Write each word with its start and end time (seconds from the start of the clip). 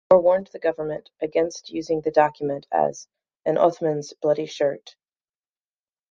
He 0.05 0.15
forewarned 0.15 0.47
the 0.47 0.57
government 0.57 1.11
against 1.21 1.69
using 1.69 2.01
the 2.01 2.09
document 2.09 2.65
as 2.71 3.07
"an 3.45 3.59
Othman's 3.59 4.13
bloody 4.13 4.47
shirt". 4.47 4.95